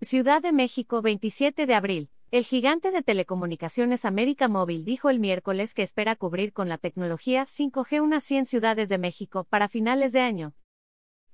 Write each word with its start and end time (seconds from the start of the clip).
Ciudad 0.00 0.40
de 0.40 0.52
México, 0.52 1.02
27 1.02 1.66
de 1.66 1.74
abril. 1.74 2.08
El 2.30 2.44
gigante 2.44 2.92
de 2.92 3.02
telecomunicaciones 3.02 4.04
América 4.04 4.46
Móvil 4.46 4.84
dijo 4.84 5.10
el 5.10 5.18
miércoles 5.18 5.74
que 5.74 5.82
espera 5.82 6.14
cubrir 6.14 6.52
con 6.52 6.68
la 6.68 6.78
tecnología 6.78 7.46
5G 7.46 8.00
unas 8.00 8.22
100 8.22 8.46
ciudades 8.46 8.88
de 8.88 8.96
México 8.96 9.42
para 9.50 9.66
finales 9.66 10.12
de 10.12 10.20
año. 10.20 10.54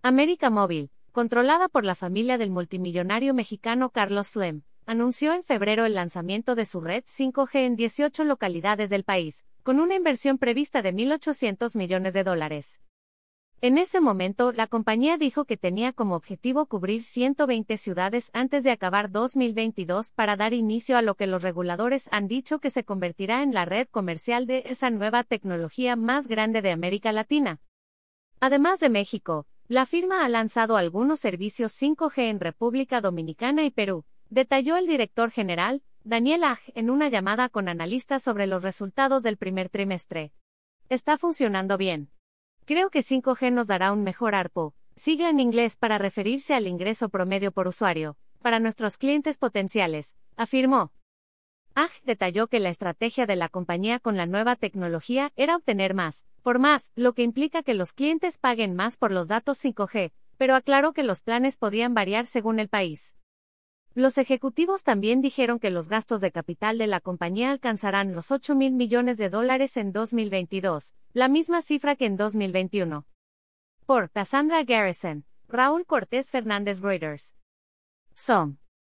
América 0.01 0.49
Móvil, 0.49 0.91
controlada 1.13 1.69
por 1.69 1.85
la 1.85 1.95
familia 1.95 2.39
del 2.39 2.51
multimillonario 2.51 3.35
mexicano 3.35 3.91
Carlos 3.91 4.29
Slim, 4.29 4.63
anunció 4.87 5.35
en 5.35 5.45
febrero 5.45 5.85
el 5.85 5.93
lanzamiento 5.93 6.55
de 6.55 6.65
su 6.65 6.81
red 6.81 7.05
5G 7.05 7.67
en 7.67 7.77
18 7.77 8.25
localidades 8.25 8.89
del 8.89 9.05
país, 9.05 9.45
con 9.63 9.79
una 9.79 9.95
inversión 9.95 10.39
prevista 10.39 10.81
de 10.81 10.95
1.800 10.95 11.77
millones 11.77 12.15
de 12.15 12.25
dólares. 12.25 12.81
En 13.65 13.79
ese 13.79 13.99
momento, 13.99 14.53
la 14.53 14.67
compañía 14.67 15.17
dijo 15.17 15.47
que 15.47 15.57
tenía 15.57 15.95
como 15.95 16.17
objetivo 16.17 16.67
cubrir 16.67 17.03
120 17.03 17.79
ciudades 17.79 18.29
antes 18.35 18.63
de 18.63 18.71
acabar 18.71 19.11
2022 19.11 20.13
para 20.13 20.37
dar 20.37 20.53
inicio 20.53 20.99
a 20.99 21.01
lo 21.01 21.15
que 21.15 21.27
los 21.27 21.43
reguladores 21.43 22.11
han 22.13 22.29
dicho 22.29 22.59
que 22.59 22.69
se 22.69 22.85
convertirá 22.85 23.43
en 23.43 23.55
la 23.55 23.65
red 23.65 23.89
comercial 23.89 24.47
de 24.47 24.65
esa 24.67 24.91
nueva 24.91 25.25
tecnología 25.25 25.97
más 25.97 26.29
grande 26.29 26.61
de 26.61 26.73
América 26.73 27.11
Latina. 27.11 27.63
Además 28.39 28.81
de 28.81 28.91
México, 28.91 29.47
la 29.67 29.87
firma 29.87 30.27
ha 30.27 30.29
lanzado 30.29 30.77
algunos 30.77 31.21
servicios 31.21 31.73
5G 31.73 32.19
en 32.29 32.41
República 32.41 33.01
Dominicana 33.01 33.65
y 33.65 33.71
Perú, 33.71 34.05
detalló 34.29 34.77
el 34.77 34.87
director 34.87 35.31
general, 35.31 35.83
Daniel 36.03 36.45
Aj, 36.45 36.61
en 36.75 36.91
una 36.91 37.09
llamada 37.09 37.49
con 37.49 37.71
analistas 37.71 38.23
sobre 38.23 38.47
los 38.47 38.63
resultados 38.63 39.23
del 39.23 39.39
primer 39.39 39.71
trimestre. 39.71 40.35
Está 40.91 41.17
funcionando 41.17 41.79
bien. 41.79 42.11
Creo 42.67 42.89
que 42.89 43.01
5G 43.01 43.53
nos 43.53 43.67
dará 43.67 43.93
un 43.93 44.03
mejor 44.05 44.35
ARPO, 44.35 44.75
sigla 44.97 45.29
en 45.29 45.39
inglés 45.39 45.77
para 45.77 45.99
referirse 45.99 46.55
al 46.55 46.67
ingreso 46.67 47.11
promedio 47.11 47.53
por 47.53 47.69
usuario, 47.69 48.17
para 48.41 48.59
nuestros 48.59 48.97
clientes 48.97 49.37
potenciales, 49.37 50.17
afirmó. 50.37 50.91
AG 51.75 51.91
detalló 52.05 52.47
que 52.47 52.61
la 52.61 52.71
estrategia 52.71 53.27
de 53.27 53.37
la 53.37 53.51
compañía 53.51 54.01
con 54.01 54.17
la 54.17 54.25
nueva 54.25 54.57
tecnología 54.57 55.31
era 55.37 55.57
obtener 55.57 55.93
más, 55.93 56.25
por 56.43 56.59
más, 56.59 56.93
lo 56.95 57.13
que 57.13 57.23
implica 57.23 57.63
que 57.63 57.75
los 57.75 57.93
clientes 57.93 58.39
paguen 58.39 58.75
más 58.75 58.97
por 58.97 59.11
los 59.11 59.29
datos 59.29 59.63
5G, 59.63 60.13
pero 60.39 60.55
aclaró 60.55 60.95
que 60.95 61.03
los 61.03 61.21
planes 61.21 61.59
podían 61.59 61.93
variar 61.93 62.27
según 62.27 62.61
el 62.61 62.71
país. 62.71 63.15
Los 63.97 64.19
ejecutivos 64.19 64.83
también 64.83 65.21
dijeron 65.21 65.61
que 65.61 65.71
los 65.71 65.87
gastos 65.87 66.21
de 66.21 66.33
capital 66.33 66.79
de 66.79 66.89
la 66.89 66.99
compañía 66.99 67.53
alcanzarán 67.53 68.13
los 68.13 68.33
8 68.33 68.57
mil 68.57 68.73
millones 68.73 69.19
de 69.19 69.31
dólares 69.31 69.77
en 69.77 69.93
2022, 69.93 70.97
la 71.13 71.29
misma 71.29 71.63
cifra 71.63 71.95
que 71.95 72.07
en 72.07 72.17
2021. 72.17 73.07
Por 73.87 74.11
Cassandra 74.11 74.65
Garrison, 74.65 75.25
Raúl 75.47 75.87
Cortés 75.87 76.33
Fernández 76.33 76.81
Reuters. 76.81 77.37
SOM. 78.17 78.57